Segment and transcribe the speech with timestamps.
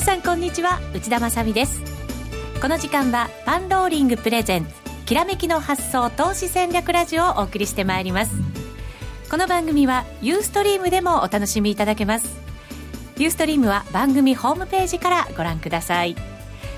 [0.00, 1.82] 皆さんこんにちは内田まさです。
[2.62, 4.72] この時間はパンローリングプレゼンツ
[5.04, 8.32] きらめきの発想投資戦略ラジオをお送りしてまいります。
[9.30, 12.34] この番組はユーストリームでもお楽しみいただけます。
[13.18, 16.16] ユーストリームは番組ホームページからご覧ください。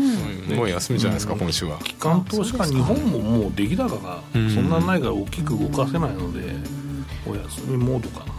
[0.54, 1.80] んもう休みじゃないですか今週は。
[1.80, 6.54] 機関投資家日本ももう出来高がそんなないから大きく動かせないので
[7.28, 8.34] お休みモードかな。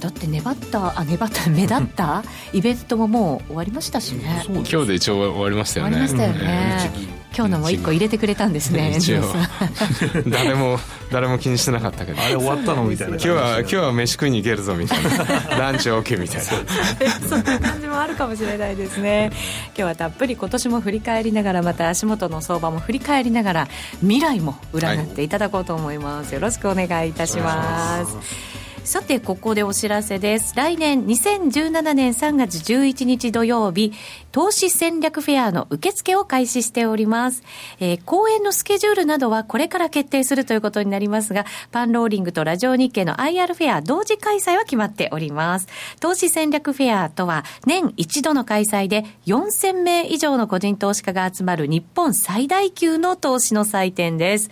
[0.00, 2.24] だって粘ったあ粘った 目立った？
[2.52, 4.42] イベントももう終わりましたしね。
[4.46, 5.92] そう今日で一応終わりましたよね。
[5.92, 6.90] 終わりましたよね。
[6.94, 8.98] 日銀今日のも一個入れてくれたんですね
[10.28, 10.78] 誰も
[11.10, 12.22] 誰も気にしてなかったけど。
[12.22, 13.14] あれ終わったのみたいな。
[13.14, 15.10] 今日は今日は飯食いに行けるぞみたいな。
[15.58, 17.28] ランチ OK みたいな。
[17.28, 19.30] そんな感じもあるかもしれないですね。
[19.68, 23.68] 今日はたっぷり今年も振り返りながらまた足元の相場も振り返りながら
[24.00, 28.16] 未来も占っていただこうと思います、よろしくお願いいたします
[28.92, 30.54] さてここでお知らせです。
[30.54, 33.94] 来年2017年3月11日土曜日
[34.32, 37.42] 投資戦略フェアの受付を開始しております、
[37.80, 45.68] えー講演のスケジュールなどはこれから決定するということになりますがパンローリングとラジオ日経の IR フェア同時開催は決まっております。
[45.98, 54.50] 投資戦略フェアとは年一度の開催で4000名以上の個人投資家が集まる日本最大級の投資の祭典です。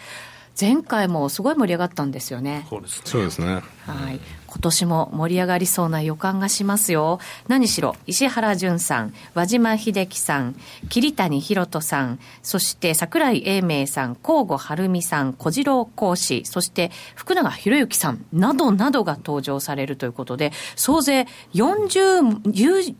[0.60, 2.66] 前回もすごい盛り上がったんですよね。
[2.69, 3.03] そうですね。
[3.06, 3.62] そうですね。
[3.87, 4.21] はい。
[4.50, 7.21] 今年も盛り上がりそうな予感がしますよ。
[7.47, 10.56] 何しろ、石原淳さん、和島秀樹さん、
[10.88, 22.43] 桐谷博人さん、そして桜井英明さん、甲吾晴美さん、小次郎講師、そして福永博之さん、などなどが登場されるということで、総勢40、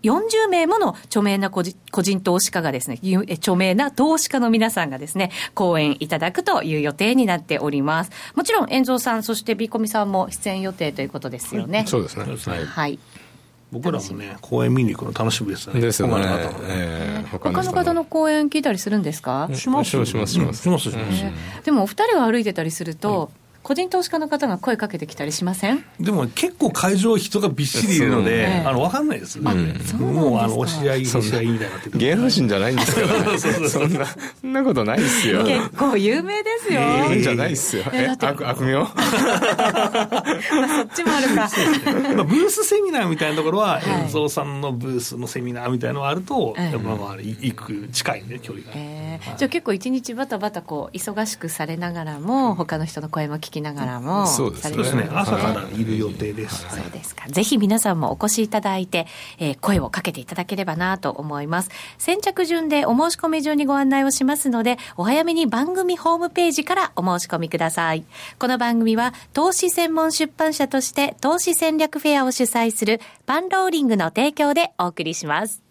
[0.03, 3.00] 40名もの著名な個人投資家がですね、
[3.32, 8.12] 著名な投資家の皆さんがですね、講演いただくという予定になっております。
[8.37, 11.40] もちろん、遠蔵さん、そしてビーコミさんも出演予定ということで。
[11.43, 11.84] ですね。
[11.87, 12.25] そうですね。
[12.25, 12.67] はい。
[12.67, 12.99] はい。
[13.73, 15.81] 僕らもね公演見に行くの楽しみですね。
[15.81, 16.59] ですよね他の方も。
[16.61, 17.25] ねえ。
[17.25, 20.93] ー他の方の講演聞いたりするんですか、しますしますします。
[21.65, 23.31] でもお二人が歩いてたりすると、
[23.62, 25.84] 個人投資家の方が声かけてきたりしません？
[26.00, 33.49] でも結構会場人がびっしりいるので、あの分かんないですよね、そうなんもうあの押し合い押し合いみたいになってて芸能人じゃないんですけどねそ
[33.87, 35.44] んなそんなことないですよ。
[35.44, 36.81] 結構有名ですよ。
[36.81, 37.84] 芸能人じゃないですよ。
[37.93, 38.78] え悪悪名？
[38.84, 40.25] まあ
[40.69, 41.49] そっちもあるか。
[42.16, 43.82] まあ、ブースセミナーみたいなところは、はい。
[44.06, 46.72] 遠蔵さんのブースのセミナーみたいなのがあると、ええ。
[46.72, 49.00] やっぱまあ行く近いね距離が、えー
[49.37, 57.28] じゃあ結構一日バタバタこう忙しくされながらも他の人の声も聞きながらもそうですね朝からいる予定です、はいそうですか。
[57.28, 59.06] ぜひ皆さんもお越しいただいて、
[59.38, 61.71] えー声をかけていただければなと思います。
[61.99, 68.05] 先着順でお申し込み順にご案内をしますので、お早めに番組ホームページからお申し込みください。
[68.38, 75.69] この番組は、投資専門出版社として投資戦略フェアを主催するパンローリングの提供でお送りします。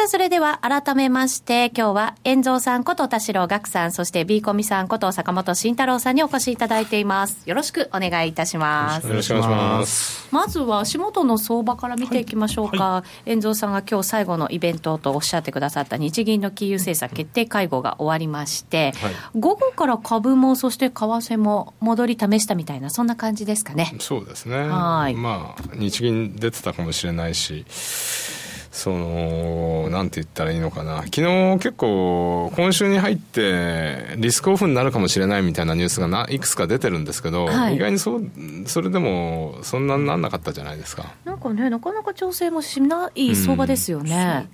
[0.00, 7.42] さあ、それでは改めまして、今日は、遠蔵さんこと田代岳さん、そして B コミさんこと坂本慎太郎さんにお越しいただいています。
[7.44, 9.06] よろしくお願いいたします。
[9.06, 23.94] よろしくお願いしますまずは足元の相場から見ていきましょうか、遠蔵さんが今日最後のイベントとおっしゃってくださった日銀の金融政策決定会合が終わりまして、はい午後から株もそして為替も戻り試したみたいな、そんな感じですかね。
[23.98, 27.66] そうですねはいまあ日銀出てたかもしれないし
[28.70, 31.02] そのなんて言ったらいいのかな。
[31.02, 37.76] 昨日結構今週に入ってリスクオフになるかもしれないみたいなニュースがないくつか出てるんですけど、はい。
[37.76, 38.30] 意外にそう
[38.66, 41.12] それでもそんなになんなかったじゃないですか。
[41.24, 44.48] なんかね、なかなか調整もしない相場ですよね。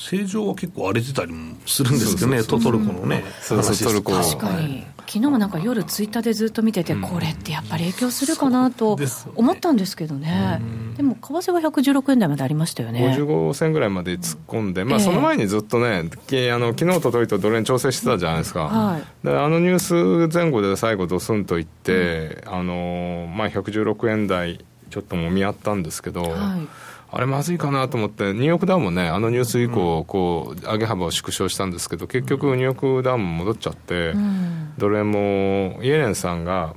[0.00, 3.66] 正常は結構荒れてたりもするんですけどねトトルコのねそうそう。
[3.66, 3.84] 話です。
[3.84, 4.12] トルコ。
[4.12, 8.98] 確かに、昨日もなんか夜ツイッターでずっと見てて、これってやっぱり影響するかなと
[9.36, 10.58] 思ったんですけどね、
[10.96, 13.14] でも為替は116円台までありましたよね。
[13.14, 19.26] 55銭ぐらいまで突っ込んで、まあ、ええその前にずっとね、きあの昨日とといとドル円調整してたじゃないですか、はい。
[19.26, 36.74] であのニュース前後で最後、ドスンといって、あのまあ、116円台、ちょっともみ合ったんですけど、はいあれ、まずいかなと思って、ニューヨークダウンもね、あのニュース以降、こう上げ幅を縮小したんですけど、結局、ニューヨークダウンも戻っちゃって、うんドル円もイエレンさんが、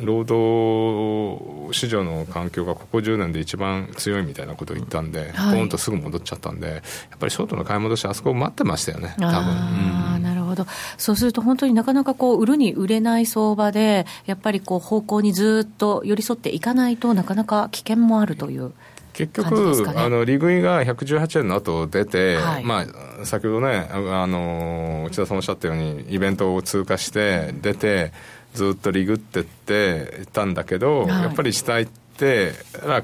[0.00, 6.76] 労働市場の環境がここ10年で一番強いみたいなことを言ったんで、はい、ポンとすぐ戻っちゃったんで、や
[7.14, 9.36] っぱりショートの買い戻し、あそこ待ってましたよね、多分。
[9.36, 10.66] あ、うん、なるほど、
[10.98, 18.72] そうすると本当になかなかこう売るに売れない相場で、やっぱりこう方向にずっと寄り添っていかないとなかなか危険もあるという。
[19.14, 22.80] 結局、ね、あの利食いが118円の後出て、はい、ま
[23.20, 28.12] あ、先ほどねあの内田さんおっしゃったようにイベントを通過して出て
[28.54, 32.52] ずっとリグってってたんだけど、はい、やっぱり下行って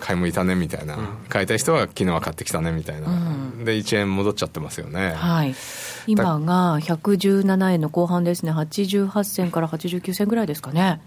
[0.00, 5.54] 買いもいたねみたいな、うん、買いたい人は昨日は買ってきたねみたいな、うん、で1円戻っちゃってますよね、はい、
[6.06, 8.52] 今が117円の後半ですね。
[8.52, 11.00] 88銭から89銭ぐらいですかね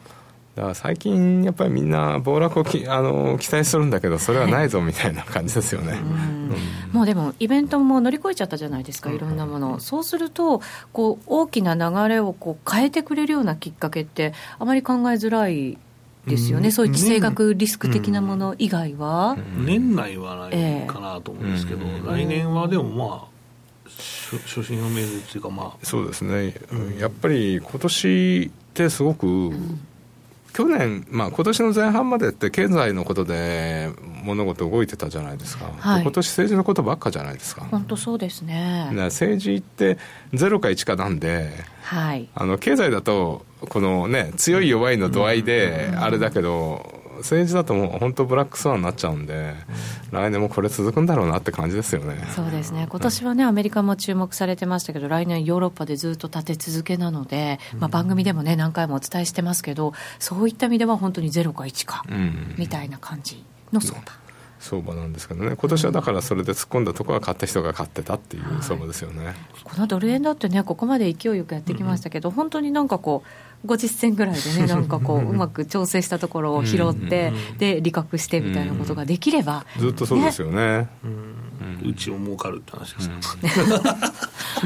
[0.55, 5.99] だから最近やっぱりみんな暴落をき あの期待するんだけどそれはないぞみたいな感じですよね、
[6.91, 10.61] もうでもイベントも乗り越えちゃったじゃないですかいろんなもの、そうすると
[10.91, 15.77] こう大きな流れをこう変えてくれるようなきっかけってあまり考えづらい
[16.27, 23.33] ですよね、うん、そういう地政学リスク的なもの以外は、うん、年内はないかなと思うんですけど、えー、来年はでもまあ
[24.45, 25.85] 初心を見るっていうかまあ。
[25.85, 26.55] そうですね、
[26.99, 29.51] やっぱり今年ってすごく、
[30.53, 33.89] 去年、まあ今年の前半までって経済のことで
[34.23, 37.65] 物事動いてたじゃないですか、はい、今年政治のことばっかじゃないですか。
[37.71, 38.89] 本当そうですね。
[38.93, 39.97] 政治って
[40.31, 41.49] 0か1かなんで、
[41.81, 49.55] はい、あの経済だとこのね強い弱いの度合いであれだけど、政治だともう本当ブラックスワンになっちゃうんで、
[50.11, 52.15] 来年もこれ続くんだろうなって感じですよね。
[52.35, 52.87] そうですね。
[52.89, 62.03] 今年はね、アメリカも注目されてましたけど来年ヨーロッパでずっと立て続けなので、まあ、番組でもね何回もお伝えしてますけどそういった意味では本当にゼロか1か、
[62.57, 64.22] みたいな感じの相場。
[64.63, 73.23] 相場なんですけどね、今年はだからそれで突っ込んだところは買った人が買ってたっていう相場ですよね、はい、このドル円だってね、ここまで勢いよくやってきましたけど、うん、本当になんかこ
[73.65, 80.87] う、50銭ぐらいでね、 なんかこう、うまく調整したところを拾って、で、利確してみたいなことができれば、ずっとそうですよね。
[81.83, 83.09] うちを儲かるって話です、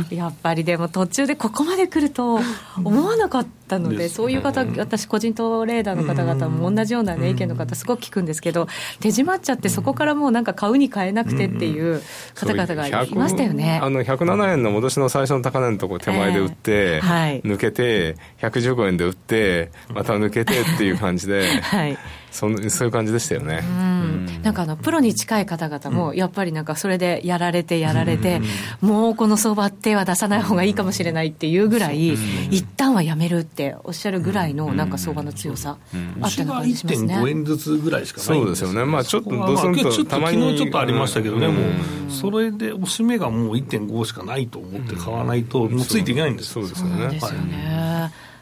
[0.13, 2.39] やっぱりでも途中でここまで来ると
[2.83, 8.67] 思わなかったので、そういう方、私、個人トレーダーの方々も同じような、ね、意見の方、すごく聞くんですけど、
[8.99, 12.01] 手締まっちゃって、そこからもうなんか買うに買えなくてっていう
[12.33, 21.47] 方々がいましたよね、あの107円の戻しの最初の高値のところ、手前で売って、抜けて、115円で売って、また抜けてっていう感じで。
[21.61, 21.97] はい。
[22.37, 28.41] そそういう感じでしたよね、うん、なんかあのプロに近い方々も、やっぱりなんかそれでやられてやられて、
[28.79, 32.13] もうこの相場手は出さない方がいいかもしれないっていうぐらい、
[32.51, 35.77] 一旦はやめるっておっしゃるぐらいのなんか相場の強さ、
[36.21, 37.15] あったような感じしますね。
[37.17, 40.37] 1.5円ずつぐらいしかないそうですよね、まあ、ちょっとドスンとたまに。
[40.37, 47.19] 昨日ちょっとありましたけどね、もうそれでおしめがもう1.5しかないと思って買わないと、もうついていけないんですそうですよね。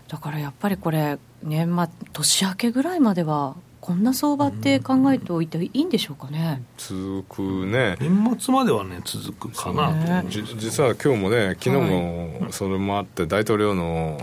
[0.07, 7.95] だからやっぱりこれ、年末、年明けぐらいまではこんな相場って考えておいていいんでしょうかね、続くね。
[7.99, 14.19] 年末まではね続くかなと、ね、実は今日もね昨日もそれもあって大統領の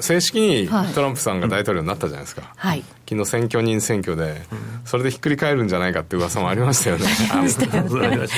[0.00, 4.40] 正式にトランプさんが大統領になったじゃないですか、はい、昨日選挙人選挙で、
[4.84, 7.06] それでひっくり返るんじゃないかって噂もありましたよね。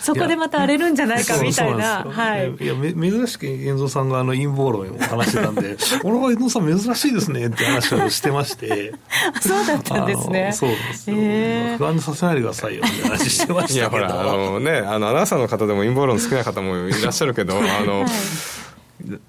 [0.00, 2.06] そこでまた荒れるんじゃないかみたいな。
[2.08, 2.50] はい。
[2.58, 8.94] いや珍しく遠藤さんがあの陰謀論を話してたんで 俺は遠藤さん珍しいですねって話をしてまして。
[9.42, 10.52] そうだったったんですね。
[10.54, 13.98] そうですよ、えー、不安にさせないでくださいよって話してましたけど。
[13.98, 18.10] いや、ほら、あのね、あの、アナウンサーの方でも陰謀論好きな方もいらっしゃるけど、あの、はい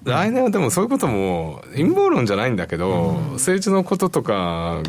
[0.04, 4.80] 来年はでもそういうことも陰謀論じゃないんだけど、うん、政治のこととか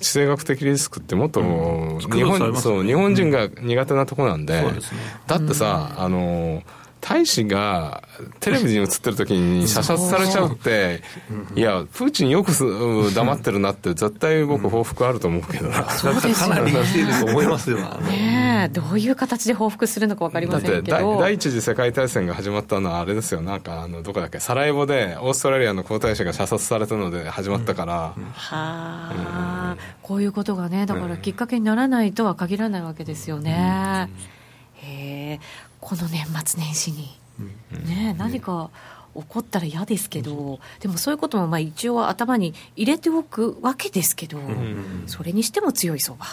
[0.00, 4.46] 地政学的リスクってもっと、日本そう日本人が苦手なところなん。
[4.46, 4.80] で、うん、
[5.26, 6.62] だってさ、あの
[7.02, 8.04] 大使が
[8.38, 11.02] テレビに映ってる時に射殺されちゃうって、
[11.56, 12.52] いや、プーチンよく
[13.12, 15.90] 黙ってるなって、絶対僕、報復あると思うけどな。
[15.90, 17.78] そうですかなりらしいと思いますよ。
[17.78, 20.96] ねどういう形で報復するのか分かりませんけど。
[20.96, 27.94] だって第一次世界大戦が始まったのはあれですよ、なんか、あの、どこだっけ、サラエボでオーストラリアの皇太子が射殺されたので始まったから。
[27.94, 34.08] はあ、こういうことがね、だからきっかけにならないとは限らないわけですよね。
[34.76, 35.40] へえ。
[35.82, 37.08] この年末年始に、
[37.86, 38.70] ね、何か
[39.14, 44.38] 起こったら嫌ですけど、でもそういうこともまあ一応頭に入れておくわけですけど、
[45.06, 46.24] それにしても強い相場。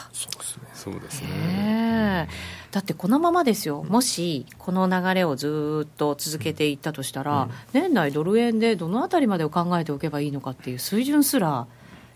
[0.73, 2.29] そうですね。
[2.71, 11.65] だってこのままですよ、もしこの流れをずっと続けていったとしたら、年内ドル円でどのあたりまでを考えておけばいいのかっていう水準すら、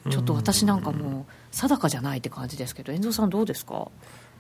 [0.09, 3.89] ちょっと私なんかもう定かじゃないって感じですけど、遠藤さん、どうですか？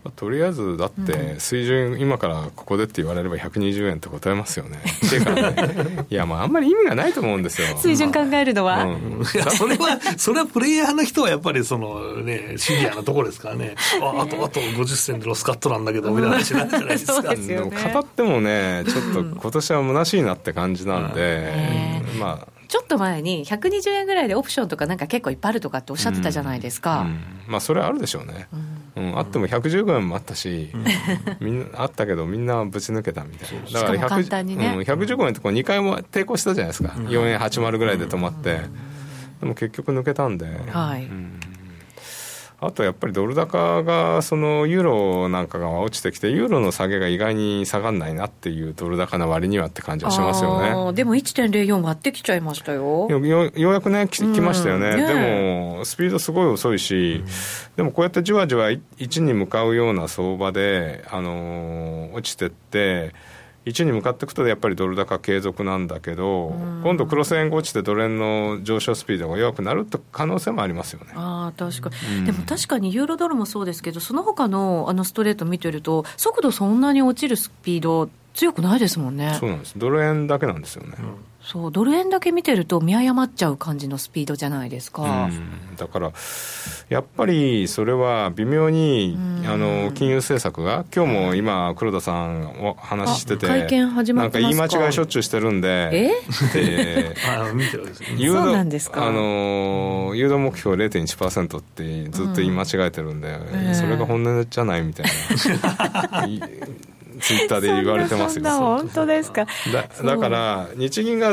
[0.03, 4.79] まあとりあえずだって水準、今からここでって言われれば120円って答えますよね。
[5.05, 7.77] っていうかね、いやまああんまり意味がないと思うんですよ。
[7.77, 9.21] 水準考えるのは、うん。
[9.33, 13.75] いやそれは、それはプレイヤーの人はやっぱりそのね、シビアなところですからね。
[14.01, 17.35] ああと、あと50銭でロスカットなんだけど、みたいな話になるじゃないですか。
[17.35, 21.53] でも語ってもね、ちょっと今年は虚しいなって感じなんで、
[22.19, 27.01] まあ、ちょっと前に120円ぐらいでオプションとかなんか結構いっぱいあるとかっておっしゃってたじゃないですか。
[27.01, 28.47] うんまあそれはあるでしょうね、
[28.95, 29.19] うん。
[29.19, 30.71] あっても115円もあったし、
[31.39, 33.67] みんなあったけどみんなぶち抜けたみたいな。
[33.67, 34.73] しかも簡単にね。
[34.75, 38.61] うん、115円ってこう2回も抵抗したじゃないですか、4円80ぐらいで止まって、
[39.39, 41.07] でも結局抜けたんで、はい。
[42.65, 50.93] あとやっぱりドル高がそのユーロなんかが落ちてきてユーロの下げが意外に下がんないなっていうドル高な割にはって感じはしますよね。
[50.93, 53.07] でも1.04割ってきちゃいましたよ。
[53.09, 54.97] よよようやくねき来ましたよね、うん。
[54.97, 57.23] ねでもスピードすごい遅いし、
[57.75, 63.13] でもこうやってじわじわ1に向かうような相場で、あのー落ちてって
[63.65, 66.53] 1に向かっていくとやっぱりドル高継続なんだけど、
[66.83, 71.13] 今度クロス円が落ちてドル円の上昇スピードが弱くなるって可能性もありますよね。
[71.15, 71.89] ああ確か
[72.19, 79.37] に、でも確かにユーロドルもそうですけど、その他のあのストレート見てると、速度そんなに落ちるスピード、強くないですもんね。
[79.39, 79.77] そうなんです。
[79.77, 80.97] ドル円だけなんですよね、
[81.45, 85.03] そうドル円だけ見てると、見誤っちゃう感じのスピードじゃないですか。
[85.29, 85.75] うん。
[85.75, 86.11] だから
[86.89, 94.57] やっぱりそれは微妙にあの金融政策が今日も今黒田さんお話ししててあ会見始まってますか？
[94.57, 96.11] なんか言い間違いしょっちゅうしてるんでえ？
[96.53, 98.07] で あ見てるわけですね。
[98.17, 99.05] 誘導そうなんですか？
[99.05, 105.05] あの誘導目標0.1%ってずっと言い間違えてるんで、えそれが本音じゃないみたい
[106.13, 106.41] な、い
[107.23, 108.39] ツイッターで言われてますよ。
[108.39, 109.45] そんな本当ですか？
[109.71, 111.31] だだから日銀が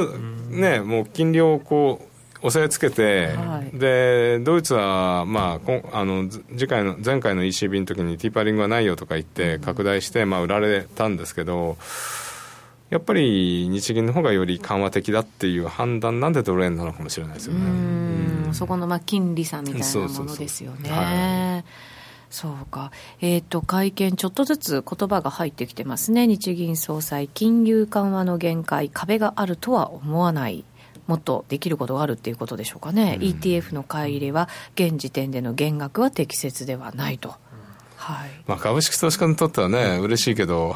[0.48, 2.00] ねもう金利をこ
[2.42, 3.78] う押さえつけて、はい。
[3.78, 5.60] でドイツは、ま
[5.92, 11.76] あ、あのず次回の前回の ECB の時にティーパリングはないよとか言って拡大して、まあ、売られたんですけど
[12.88, 17.64] やっぱり日銀の方がより緩和的だっていう判断なんでドル円なのかもしれないですようね。
[18.50, 18.54] ん。
[18.54, 20.24] そこのまあ金利差みたいなそうそうそう。
[20.26, 21.64] ものですよはね。
[22.30, 30.64] そうか、えー、と会見、ちょっとずつ言葉が入ってきてますね、日銀総裁、金融緩和の限界、壁があるとは思わない、
[31.08, 37.34] もっとできることがあるっていうことでしょうかね、ETF の買い入れは、現時点での減額は適切ではないと。
[37.96, 38.30] はい。
[38.46, 40.74] まあ、株式投資家にとってはね嬉しいけど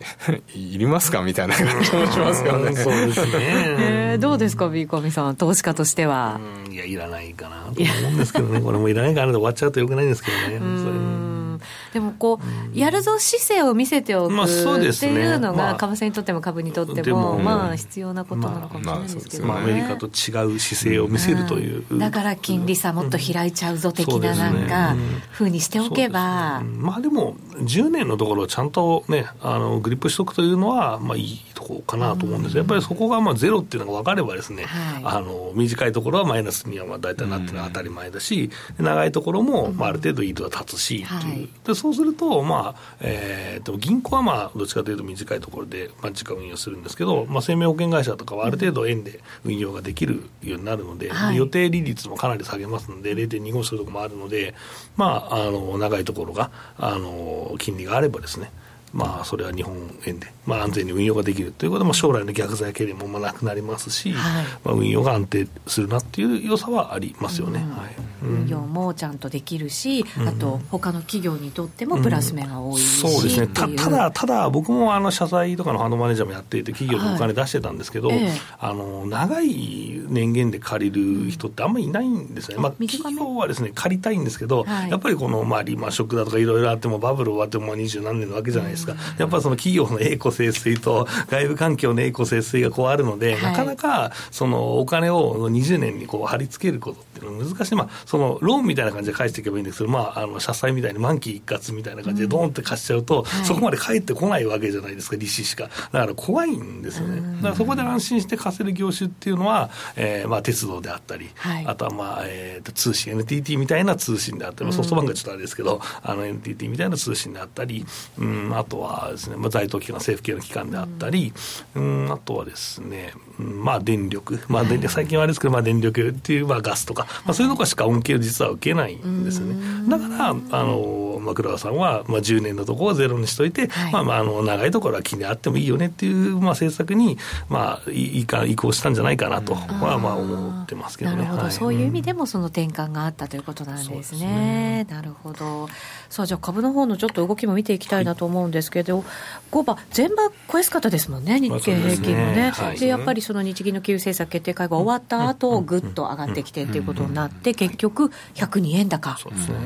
[0.54, 1.22] いりますか？
[1.22, 2.74] みたいな感じもしますよね。
[2.74, 3.32] そうですね。
[3.40, 6.40] えーどうですか、ビーコミさん、投資家としては。
[6.66, 6.72] うん。
[6.72, 11.60] いや、いらないかなと思うんですけどね、 これもいらないかなで終わっちゃうとよくないんですけどね、
[11.92, 12.40] でもこ
[12.74, 15.74] う、やるぞ姿勢を見せておくまあそうですってねいうのが、まあ。
[15.76, 19.48] 為替にとっても株にとってでも、もまあ必要なことなのかもしれないですけどね。
[19.48, 20.08] まあ、アメリカと違
[20.54, 21.84] う姿勢を見せるという。
[21.90, 21.98] うん。
[21.98, 25.22] だから金利差もっと開いちゃうぞ的ななんかうん。
[25.30, 26.62] ふうにしておけば。
[26.78, 35.02] まあでも、10年のところをちゃんとね、あのグリップしとくというのは、まあいいところかなと思うんですやっぱりそこがまあゼロっていうのが分かればですね、はい。
[35.04, 41.48] あの短いところはマイナスにはまあ大体なってるのは当たり前だし、長いところもまあある程度イートが立つしっていう、はい。
[41.64, 51.36] でそうすると、まあえー、でも銀行はまあどっちかというと短いところで、まあ、時間運用するんですけど、まあ、生命保険会社とかはある程度円で運用ができるようになるので、はい。
[51.36, 54.54] 予定利率もかなり下げますので、0.25するところもあるので、
[54.96, 58.50] まあ、あの長いところがあの金利があればですね、
[58.92, 59.76] まあ、それは日本
[60.06, 64.44] 円で、まあ、安全に運用ができるということで、まあ、将来の逆剤懸念もまあなくなりますし、はい。
[64.64, 67.60] まあ、運用が安定するなっていう良さはありますよね。
[67.60, 69.20] はい運用もちゃん。
[69.20, 78.30] とできるし、あと他の企業にとってもプラス面が多いし、そうですね、たただ、ただ僕もあの社債とかのファンドマネージャーもやっていて、企業にお金出してたんですけど、はいええ。
[78.58, 84.90] あの長い年限で借りる人ってあんまりいないんですね、まあ、企業はですね借りたいんですけど、はい。
[84.90, 93.42] やっぱりこの、まあ、リーマンショックだとかいろいろあっても、バブル終わっても二十何年なわけじゃないですか、やっぱりその企業の栄枯盛衰と外部環境の栄枯盛衰がこうあるので、はい。
[93.42, 103.44] なかなかそのお金を20年にこう貼り付けることっていうのは難しい、まあ、そのローンみたいな感じで返していけばいいんですけど、まあ、あの社債みたいに満期一括みたいな感じで、ドーンって貸しちゃうと、はい。
[103.46, 105.68] そこまで返ってこないわけじゃないですか、利子しか。
[105.92, 107.20] だから怖いんですよね。
[107.36, 111.66] だからそこで安心して貸せる業種っていうのは、えーまあ、鉄道であったり、はい。
[111.68, 117.86] あとは、まあえーと通信、NTT みたいな通信であったり、ソフトバンクはちょっとあれですけど、あの NTT みたいな通信であったり、
[118.18, 121.32] うん、あとはですね、まあ、在当機関、政府系の機関であったり、
[121.76, 129.88] うん、あとはですね、うんまあ、電力、まあ、電力最近はあれですけど、まあ、電力っていう、まあ、ガスとか、まあ、そういうのしか恩恵を実は受けないんですよね。
[129.88, 141.16] だから、あの、マクラさんは、まあ、10年のところはゼロにしといて、はい、まあまあ、あの長いところは気にあってもいいよねっていう、まあ、政策に、まあ、いいか移行したんじゃないかなとは、まあ、思ってますけどね。
[141.18, 144.02] なるほど、はい、そういう意味でもその転換があったということなんですね。
[144.02, 145.68] すねなるほど。
[146.08, 149.06] さあ、じゃあ株の方のちょっと動きも見ていきたいなと思うんですけど、はい、
[149.52, 152.34] 5番、全場超えすかったですもんね、日経平均もね。
[152.34, 159.16] で、ねはい、やっぱりその日銀の金融政策決定会合が終わった後、ぐっと上がってきてっていうことになって、結局、102円高。
[159.18, 159.56] そうですね。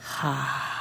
[0.00, 0.77] はあ。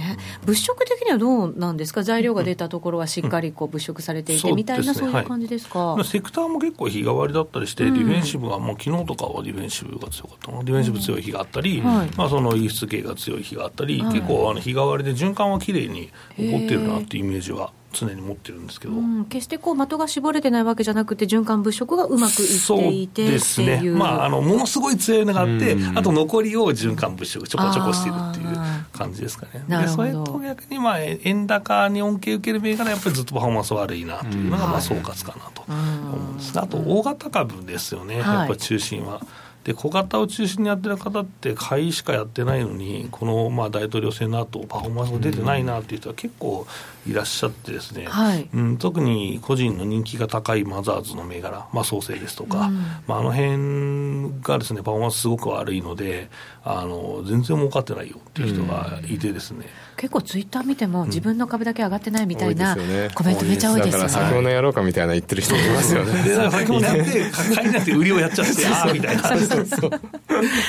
[0.00, 28.56] ね、物色的にはどうなんですか、材料が出たところはしっかりこう物色されていてみたいな、そういう感じですか、はい、セクターも結構日替わりだったりして、ディフェンシブは、もう昨日とかはディフェンシブが強かったの、ディフェンシブ強い日があったり、まあ、その輸出系が強い日があったり、結構あの日替わりで循環はきれいに起こってるなっていうイメージは常に持ってるんですけど、うん、決してこう的が絞れてないわけじゃなくて、循環物色がうまくいっていてですね、まあ、あのものすごい強いのがあって、あと残りを循環物色、ちょこちょこしているっていう
[28.92, 29.64] 感じですかね。
[29.68, 39.20] でそれと逆に、まあ、円高に恩恵受ける銘柄、やっぱりずっとパフォーマンス悪いなというのが、まあ、総括かなと思うんです、あと大型株ですよね、やっぱ中心は。
[39.64, 46.66] で小型を中心にやってる方って買いしかやってないのにこのまあ大統領選の後パフォーマンスが出てないなっていう人は結構
[47.06, 52.76] いらっしゃってですね、はい、うん、特に個人の人気が高いマザーズの銘柄、まあ、創生ですとか、うん、
[53.06, 56.28] まあ、あの辺がですねパフォーマンスすごく悪いので
[56.62, 59.64] あの全然儲かってないよっていう人がいてですね、うん、
[59.96, 62.76] 結構ツイッター見ても自分の株だけ上がってないみたいな、
[63.14, 64.08] コメントめちゃ多いですよね。
[64.08, 66.22] だから先物やろうかみたいな言ってる人いますよね。
[66.22, 69.22] で先物やって買いなって売りをやっちゃってああみたいな。
[69.22, 69.90] そうそう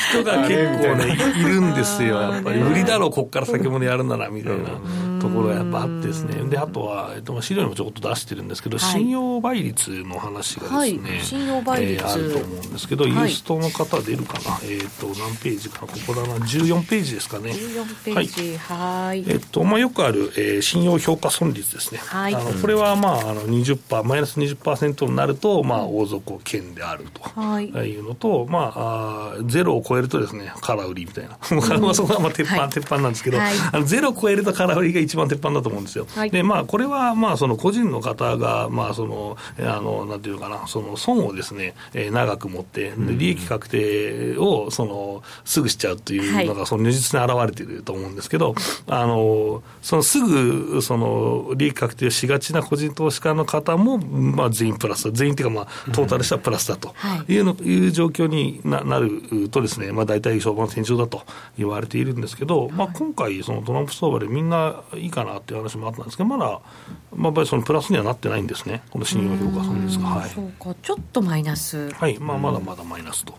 [0.10, 2.62] 人が結構ねいるんですよやっぱり。
[2.62, 6.36] 売りだろうこっから先物やるならみたいなところがやっぱあってですね。
[6.50, 14.60] であとは、えっと、資料にもちょっと出してるんですけど、はい、信用倍率の話がですね、はい、信用倍率、えー、あると思うんですけど、ユーストの方出るかな？
[14.64, 16.36] えっ、と何ページかここだな。
[16.36, 17.52] 14ページですかね。
[17.52, 18.58] 14ページ。
[18.58, 19.24] はい。
[19.28, 31.56] えっ、とまあよくある、えー、信用評価損率ですね、はい、あのこれはまああの20%マイナス20%になるとまあ王族圏であると、はい、いうのとまああゼロを超えるとですね空売りみたいな、う
[31.90, 40.62] ん、そこはまあ鉄板、はい、鉄板なんですけど、はい、あのゼロを超えると空売りが一番鉄板だと思うんですよ、はい、でまあこれはまあその個人の方がまあそのあのなんていうかな。
[40.68, 48.56] その損をですね、えー、長く持って利益確定をそのすぐしちゃうというのがその如実に現れていると思うんですけど、
[48.88, 56.96] あのそのすぐその利益確定をしがちな個人投資家の方もまあ全員プラス全員というかまあトータルしたらプラスだと
[57.28, 57.38] い。
[57.38, 61.24] うの、いう状況にななるとですねまあ大体相場の天井だと
[61.58, 66.62] 言われているんですけど、まあ今回そのトランプ相場でみんないいかなっていう話もあったんですけどまだ
[67.16, 72.18] まあ、やっぱりそのプラスにはなってないんですね、この信用評価損率が、はい、そうか、ちょっとマイナス、はい。
[72.20, 73.34] まあ、まだまだマイナスと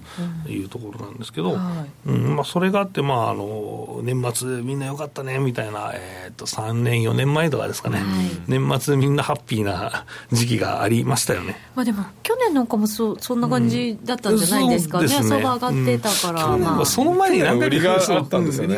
[0.46, 1.58] いうところなんですけど、
[2.06, 8.06] うん、まあ、それがあって、まあ、あの年末、みんなよかったねみたいな、えー、と3年、4年前とかですかね、はい、
[8.46, 11.56] 年末、みんなハッピーな時期がありましたよね。
[11.74, 18.76] まあ、でも、去年なんかもそそんな感じだったんじゃないですかね、相場、上がってたから、まあ、その前に何回か売りがあったんですよね。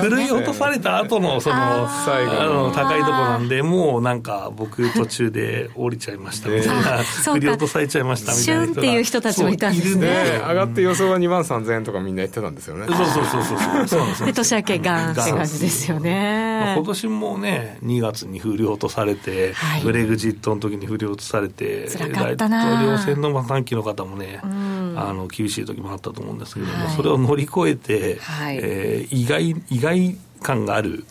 [0.00, 6.48] ふるい落とされた後のそのあの高いところなんで、もうなんか僕途中で降りちゃいました。
[6.48, 8.80] みたいな、振り落とされちゃいましたみたいな人が。
[8.80, 10.40] っていう人たちもいたんですね。
[10.48, 12.86] 上がって予想は2万3000円とかみんな言ってたんですよね。
[12.86, 14.14] そうそうそうそうそう。
[14.16, 22.48] そうで年明けガンって感じですよね、まあ、今年もね2月に振り落とされて、はい、ブレグジットの時に振り落とされて大統
[22.82, 31.04] 領選の短期の方もね、うん、あの厳しい時もあったと思うんですけども、はい、それを乗り越えて、はい、えー、意外意外感がある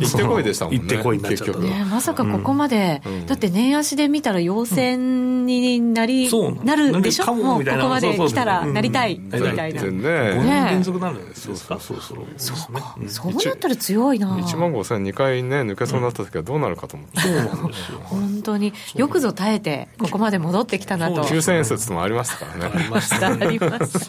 [0.00, 0.80] 行ってこいでしたもんね。
[0.80, 1.58] 行ってこいになっちゃった。
[1.58, 7.34] ね、まさかここまで、うん、だって年足で見たら陽線になり、うん、なるでしょ？
[7.34, 9.82] もうここまで来たらなりたいみたいな。
[9.82, 11.56] ね、5年連続なるんですよ。
[11.56, 12.18] そうそうそう。
[12.36, 12.96] そうか。
[13.08, 14.36] そうなったら強いな。
[14.36, 17.20] 1万5千2回ね、抜けそうになった時はどうなるかと思って。
[17.20, 18.00] そうなんですよ。
[18.04, 21.22] 本当に、よくぞ耐えて、ここまで戻ってきたなと。
[21.24, 22.72] 9000円説もありましたからね。
[22.74, 23.26] ありました。
[23.28, 23.98] あります。
[23.98, 24.08] 為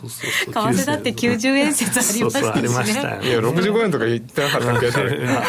[0.52, 3.30] 替だって90円説ありましたしね。
[3.30, 4.88] いや、65円とか言ってなかったっけ？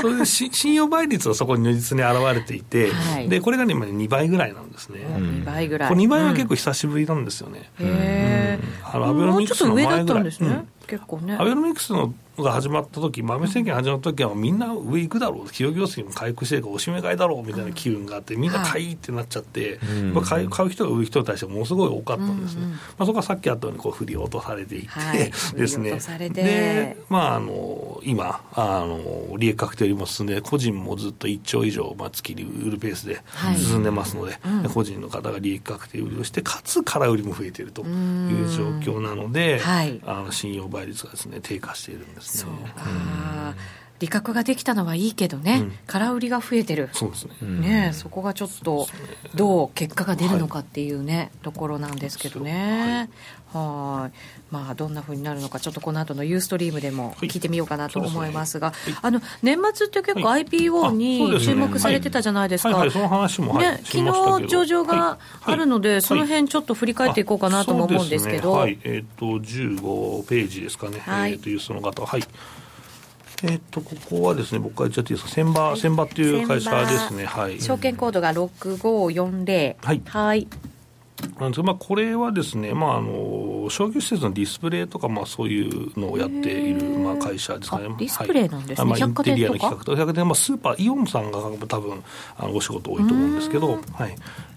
[0.00, 5.00] それで信用倍率はそこに如実に現れていて、はい、でこれが今2倍ぐらいなんですね。
[5.00, 5.88] 2倍ぐらい。
[5.88, 7.70] これ2倍は結構久しぶりなんですよね。
[7.80, 8.58] うん、へえ。
[8.84, 10.04] あのアベノミクスの前ぐらい。
[10.04, 10.64] もうちょっと上だったんですね。
[10.86, 11.36] 結構ね。
[11.38, 19.78] アベノミクスのが始まった時、豆政権始まった時はみんな上行くだろう、企業業績も回復してるからおしめ買いだろうみたいな機運があって、みんな買いってなっちゃって、
[20.12, 22.62] はい、買う買う人が売る人に対してものすごい多かったんですね。
[22.62, 25.18] うんうん、まあ、そこはさっきあったようにこう振り落とされていって、はい、
[25.56, 25.98] ですね。
[26.30, 33.22] で、まあ、あの、今、あの、利益確定よりも進んで、個人もずっと1兆以上、まあ、月に売るペースで
[33.56, 42.25] 進んでますので、はい、個人の方が利益確定売りをして、かつ空売りも増えているという状況なので、あの信用倍率がですね、低下しているんです。
[42.26, 42.50] ますね。
[42.50, 43.54] そうか。
[43.98, 46.90] 利確ができたのはいいけどね、うん、空売りが増えてる。
[46.92, 47.32] そうですね。
[47.42, 48.86] ねそこがちょっと、
[49.34, 53.08] どう結果が出るのかっていうね、はい、ところなんですけどね。
[53.52, 54.16] はい。
[54.50, 62.76] まあ、どんなふうになるのか、ちょっとこの後のユーストリームでも聞いてみようかなと思いますが、はいすね、あの、年末って結構 IPO に注目されてたじゃないですか。
[62.76, 68.52] はい、その話も、ね、昨日上場があるので、その辺ちょっと振り返っていこうかなとも思うんですけど。
[68.52, 71.00] はい、えっ、ー、と、15ページですかね。
[71.00, 71.32] はい。
[71.32, 72.04] えっ、ー、と、ユースの方。
[72.04, 72.22] はい。
[73.42, 77.60] えっ、と、ここはですね、僕から言っちゃっていいですか、千葉、千葉っていう会社ですね、はい。
[77.60, 79.76] 証券コードが6540。
[79.82, 80.02] はい。
[80.06, 80.48] はい。
[81.38, 92.02] なんですまあ、これはですね、まあ、あの商業施設のディスプレイとか、まあ、そういうのをやっている、まあ、会社ですかね、ディスプレイなんですね、はい、まあ、インテリアの企画と、百貨店、まあ、スーパー、イオンさんが多分
[92.36, 94.16] あのお仕事多いと思うんですけど、はい、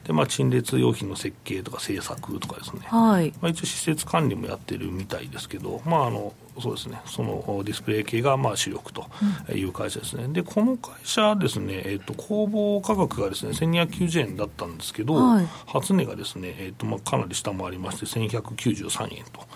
[0.10, 3.32] で、まあ、陳列用品の設計とか製作とかですね、はい。
[3.41, 9.08] まあ、一応施設管理もやってるみたいですけど、まあ、あのそうですね、そのディスプレイ系がまあ主力と
[9.54, 19.48] いう会社ですね、うん、でこの会社ですね、えーと、公募価格がですね1290円だったんですけど、はい、初値がですね、えーとまあ、かなり下回りまして、1193円と。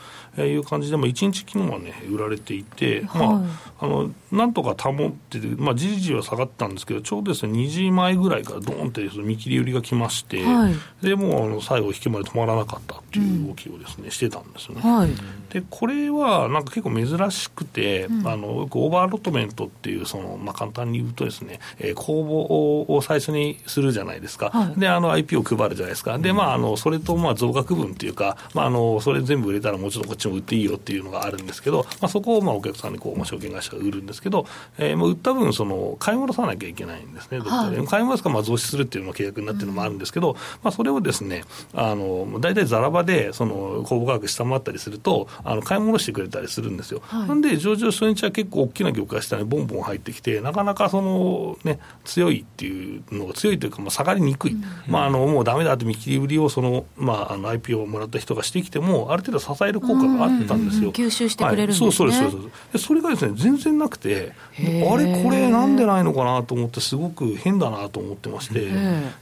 [0.42, 3.46] いう感じで、まあ、1日昨日はね、売られていて、はい、ま
[3.80, 10.76] あ、あのなんとか保ってて、まあ、じりじりは下がったんですけど、ちょうどですね2時前ぐらいからどーんって見切り売りが来まして、はい、
[11.06, 14.82] でもうあの最後、引けまで止まらなかったっていう動きをですね、うん、してたんですよね。
[14.82, 15.10] はい、
[15.54, 34.46] でこれはなんか結構珍しくて、うん、あのオーバーロットメントっていうその、まあ、簡単に言うとですね、えー、公募を最初にするじゃないですか、はい、であの IP を配るじゃないですか、でまあ、あのそれとまあ増額分っていうか、まあ、あのそれ全部売れたらもうちょっとこっちも売っていいよっていうのがあるんですけど、まあ、そこをまあお客さんにこう、まあ、証券会社が売るんですけど、
[34.78, 37.78] えー、もう売った分その、買い戻さなきゃいけないんですね、どっかで。
[37.78, 47.02] はい、買い戻すかまあ増資するっていうのが契約になってるのもあるんですけど、うん、まあ、それをですね、あの大体ざらばでその公募価格下回ったりすると、あの買い戻してくれたりするんですよ。
[47.06, 60.92] はい、なんで、上場初日は結構大きな業界下にボンボン入ってきて、なかなかその、ね、強いっていうのが、強いというか、まあ、下がりにくい、うん、まあ、あのもうだめだって見切り売りをその、まあ、あの IPO をもらった人がしてきても、ある程度支える効果があったんですよ。
[60.92, 62.38] 吸収してくれるんですね、はい、そうそうそ
[62.74, 64.62] うそれがですね、全然なくて、あ
[64.98, 68.72] れ、これ、なんでないのかなと思って、すごく変だなと思ってまして、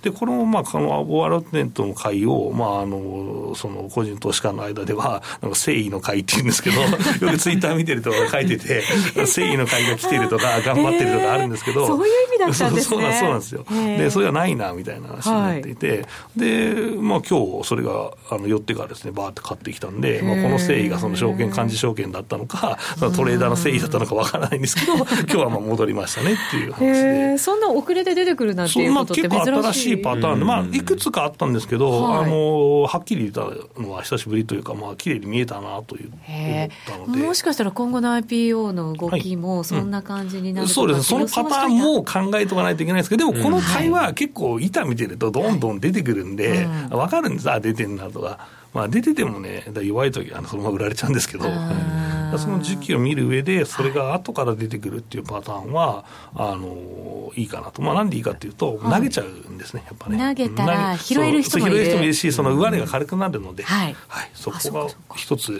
[0.01, 0.63] でこの、まあ、
[0.99, 6.81] ワールドネットの会を、まあ、あのその個人投資家の間では、なんか誠意の会っていうんですけど、
[7.25, 8.83] よくツイッター見てると書いてて、
[9.15, 13.17] 誠意の会が来てるとか、 頑張ってるとかあるんですけど、そういう意味だったんですね。
[13.19, 13.65] そうなんですよ。
[13.69, 27.37] で、それがないなみたいな話になっていて、はい、で、まあ今日それがあの寄ってからですね、バーって買ってきたんで、まあ、この誠意がその証券、幹事証券だったのか、そのトレーダーの誠意だったのかわからないんですけど、 今日はまあ戻りましたねっていう話で。
[27.37, 37.23] そんな遅れて出てくるなんていうことって珍しい、まあ、結構新しいパターンで、まあ、いくつかあったんですけど、はい、あのはっきり言ったのは久しぶりというか、まあ綺麗に見えたなという思ったので。
[37.23, 41.03] もしかしたら今後の IPO の動きもそんな感じになる、はいうん、そうです。
[41.03, 48.60] そのパターンも考えとかないといけないですけど、でもこの会話、結構板見てるとどんどん出てくるんで、はい、分かるんです、あ、出てんなとか。
[48.73, 51.45] まあ、出ててもね、弱い時はそのまま売られちゃうんですけど、
[52.37, 60.17] その時期を見る上で、それが後から出てくるっていうパターンは、あのいいかなと、まあ、なんでいいかっていうと、投げちゃうんですね、やっぱね。
[60.17, 61.77] 投げたら拾える人もいる。
[61.77, 65.51] 拾える人もいるし、その上値が軽くなるので、はい、はい、そこが一つ、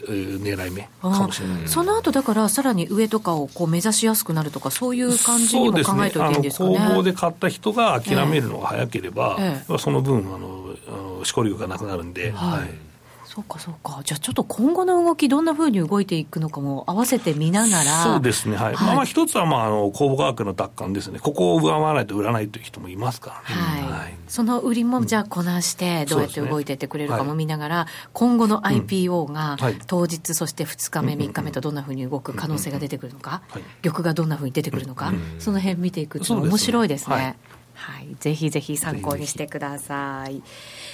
[0.41, 1.67] 狙い目かもしれない。
[1.67, 6.77] その後だから、さらに上とかをこう目指しやすくなるとか、そういう感じにも考えておいていいんですかね。
[6.77, 12.31] 工房で買った人が諦めるのが早ければ、ええ、その分あの、しこりがなくなるんで。
[12.31, 12.90] はい、はい
[13.33, 29.55] そうかそうか、じゃあちょっと今後の動き、どんなふうに動いていくのかも合わせて見ながら、そうですね、はい、はい、まあ、まあ一つはまああの公募価格の奪還ですね、ここを上回らないと売らないという人もいますからね、はい、はい、その売りもじゃあこなして、どうやって動いていってくれるかも見ながら、今後の IPO が
[29.87, 33.43] 当日、そして2日目、3日目とどんなふうに動く可能性が出てくるのか、
[33.81, 37.37] 玉がどんなふうに出てくるのか、その辺見ていくと面白いですね。
[37.81, 40.43] はい、ぜひぜひ参考にしてください。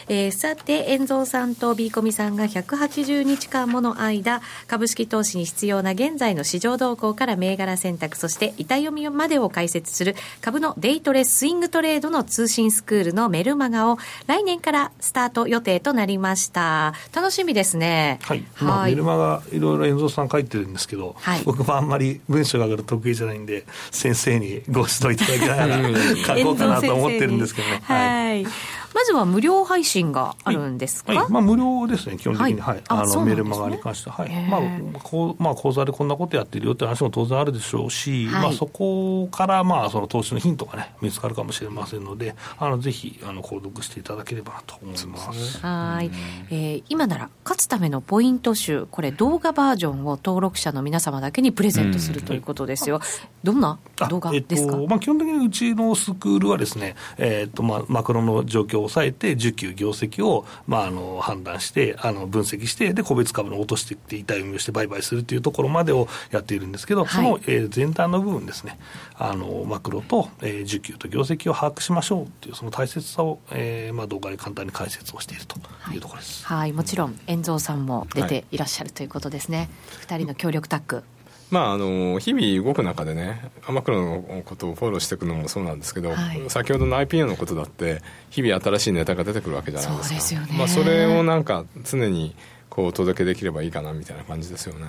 [0.09, 16.93] えー、さて、遠蔵さんと B コミさんが180日間もの間、株式投資に必要な現在の市場動向から銘柄選択、そして板読みまでを解説する株のデイトレスイングトレードの通信スクールのメルマガを来年からスタート予定となりました。
[17.13, 18.19] 楽しみですね。
[18.23, 18.43] はい。
[18.61, 27.81] まあ、メルマガいろいろ遠蔵さん書いてるんですけど、はい、僕もあんまり文章が上がる得意じゃないんで、先生にご指導いただきながら書こうかなと思ってるんですけどね。
[27.83, 28.47] はいはい
[28.93, 34.47] まずは無料配信があるんですか、はいはい、まあ、無料ですね、基本的に、はい、あの、ね、メルマガに関しては、はい。
[34.49, 34.61] まあ
[35.03, 45.59] こうまあ、講座でこんなことやってるよって話も当然あるでしょうし、まあ、そこから、まあ、その投資のヒントがね、見つかるかもしれませんので、あのぜひあの購読していただければなと思います。
[45.59, 46.11] はい、
[46.49, 52.99] えー、今なら勝つためのポイント集、これ、動画バージョンを登録者の皆様だけにプレゼントするということですよ。
[53.43, 68.79] どんな動画ですか、えっとまあ、基本的にうちのスクールはですね、えー、っとまあ、マクロの状況を抑えて、需給業績を、まあ、あの判断して、あの分析して、で、個別株の落としていって、痛い運用して売買するというところまでをやっているんですけど、はい、その、えー、前段の部分ですね、
[69.15, 75.57] あのマクロと、えー、需給と業績を把握しましょうという、その大切さを、えーまあ、動画で簡単に解説をしていると
[75.93, 76.45] いうところです。
[76.45, 79.69] はい、はい、もちろん、遠蔵さんも出ていらっしゃる、ということですね。
[80.01, 81.03] 二人の協力タッグ。
[81.49, 92.35] まあ、あの日々動く中でね、マクロのことをフォローしていくのもそうなんですけど、はい、先ほどの IPO のことだって、日々新しいネタが出てくるわけじゃないですか、そ、ね、まあ、それをなんか常に
[92.69, 94.85] こうお届けできればいいかなみたいな感じですよね。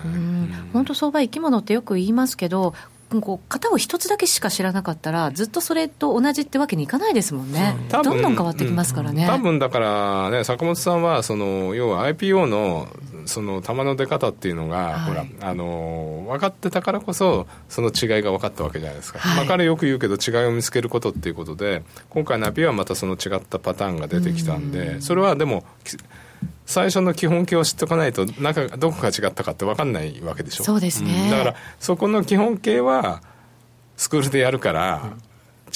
[0.73, 2.75] 本当、相場、生き物ってよく言いますけど、
[3.21, 9.27] こう型を一つだけしか知らなかったら、ずっとそれと同じってわけにいかないですもんね、どんどん変わってきますからね。
[9.27, 12.88] 多分だからね、坂本さんはその、要は IPO の
[13.29, 25.64] その球の出方っていうのが、はい、ほらあの分かってたからこそその違いが分かったわけじゃないですか、はい、まあ、彼よく言うけど違いを見つけることっていうことで今回のアピはまたその違ったパターンが出てきたんでそれはでも
[26.66, 30.64] 最初の基本形を知っておかないと中どこが違ったかって分かんないわけでしょ？
[30.64, 33.22] そうですね、うん、だからそこの基本形は
[33.96, 35.16] スクールでやるから、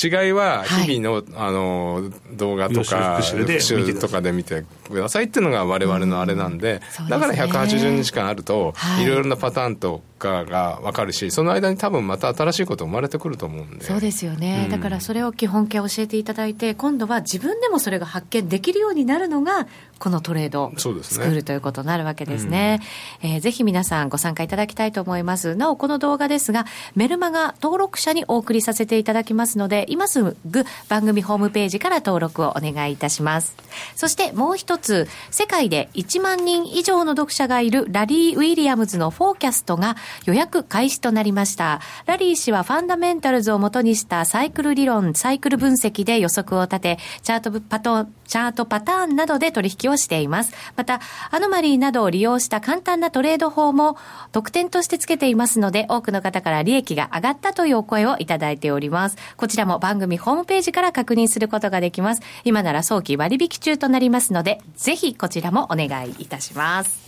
[0.02, 9.12] 違いは日々のはい、あの動画とか復習とかで見てくださいっていうのが我々のあれなんで、うん、だから180日間あると、い。
[9.12, 13.84] ろいろなパターンとかが分かるしその間に多分また新しいこと生まれてくると思うんで。
[13.84, 19.66] そうですよね、うん、だからそれを基本形教えていただいて今度は自分でもそれが発見できるようになるのが
[19.98, 22.80] このトレードスクールということになるわけですね、
[23.22, 25.54] うん、えー、ぜひ皆さんご参加いただきたいと思います。
[25.54, 33.54] なおこの動画ですがメルマガ登録者にお送りさせていただきますので今すぐ番組ホームページから登録をお願いいたします。
[33.94, 34.81] そしてもう一つ
[35.30, 41.80] 世界で1万人以上の読者がいるラリー・ウィリアムズのフォーキャストが予約開始となりました。
[42.06, 50.54] ラリー氏はファンダメンタルズをもとにしたサイクル理論、サイクル分析で予測を立て、チャートパトチャートパターンなどで取引をしています。
[50.74, 53.98] また、アノマリーなどを利用した簡単なトレード法も
[54.32, 59.18] 特典としてつけていますので、多くの方から利益が上がったというお声をいただいております。
[59.36, 62.22] こちらも番組ホームページから確認することができます。
[62.44, 67.02] 今なら早期割引中となりますので、ぜひこちらもお願いいたします。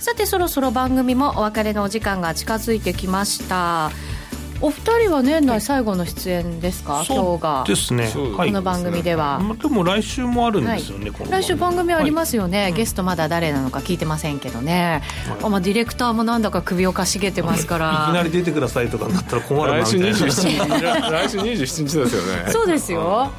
[0.00, 3.90] さてそろそろ番組もお別れのお時間が近づいてきました
[4.60, 7.64] お二人は年内最後の出演ですか、今日が。
[7.66, 8.10] ですね。
[8.14, 15.02] この番組では、でも来週もあるんですよね、はい、来週番組ありますよね、はい、ゲストまだ誰なのか聞いてませんけどね、
[15.40, 18.06] はい、まあ、ディレクターもなんだか首をかしげてますから。
[18.08, 21.10] いきなり出てくださいとかなったら困るな来週27日。
[21.10, 21.44] 来週27
[21.84, 22.08] 日ですよね。
[22.50, 23.30] そうですよ。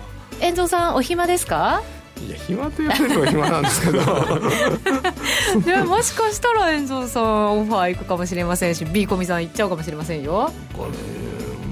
[0.42, 1.82] 遠藤さんお暇ですか？
[2.22, 4.00] いや暇と言われれば暇なんですけど。
[5.66, 10.52] でももしかしたら遠藤さんオファー行くかもしれませんし B コミさん行っちゃうかもしれませんよ。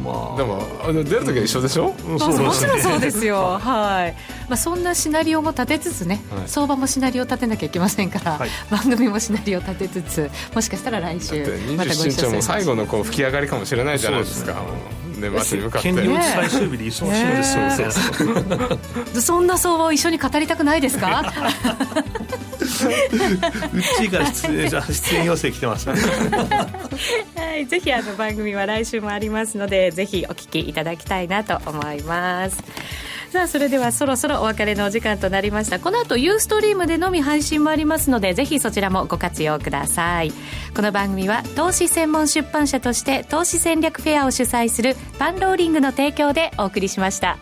[0.04, 3.58] まあ、でもあの出る時は一緒でしょ、うん、そうもちろんそうですよ。
[3.58, 4.14] はい、
[4.50, 11.46] まあ、そんなシナリオも立てつつね、はい、相場もシナリオ立てなきゃいけませんから、はい、番組もシナリオ立てつつもしかしたら来週
[11.78, 14.62] またご一緒日も最後のこう吹き上がりかもしれないじゃないですか
[15.30, 15.94] 年末に向かって。
[15.94, 18.78] 権利最終日で忙しいんですよ、ね、
[19.14, 21.24] そそんな相場を一緒に語りたくないですか？
[23.74, 25.96] うちから出演 出演要請来てます、は
[27.58, 32.58] い、ぜひあの番組は来週もありますのでぜひお聞きいただきたいなと思います
[33.34, 35.80] さあそれではそろそろお別れのお時間となりました。
[35.80, 40.32] この後ユーストリームでのみ配信もありますのでぜひそちらもご活用ください。
[40.76, 47.40] この番組は投資専門出版社として投資戦略フェアを主催するパンローリングの提供でお送りしました。